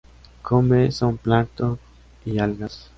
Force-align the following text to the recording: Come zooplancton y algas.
Come 0.41 0.89
zooplancton 0.91 1.77
y 2.25 2.39
algas. 2.39 2.89